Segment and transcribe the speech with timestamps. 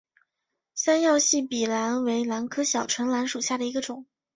[0.73, 4.07] 三药细笔兰为兰科小唇兰属下的一个种。